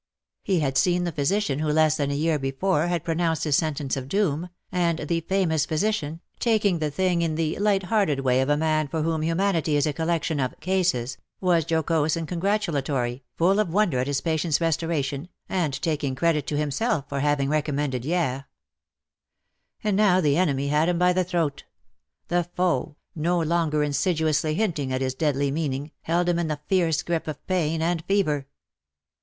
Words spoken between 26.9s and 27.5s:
grip of